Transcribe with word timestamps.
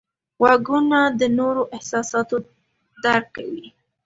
غوږونه 0.39 0.99
د 1.19 1.21
نورو 1.37 1.63
احساسات 1.75 2.29
درک 3.03 3.27
کوي 3.35 3.65